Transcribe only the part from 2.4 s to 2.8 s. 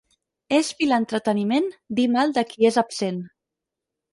qui